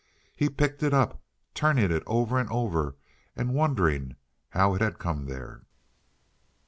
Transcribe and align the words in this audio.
He 0.35 0.49
picked 0.49 0.81
it 0.81 0.95
up, 0.95 1.21
turning 1.53 1.91
it 1.91 2.01
over 2.07 2.39
and 2.39 2.49
over, 2.49 2.95
and 3.35 3.53
wondering 3.53 4.15
how 4.49 4.73
it 4.73 4.81
had 4.81 4.97
come 4.97 5.25
there. 5.25 5.61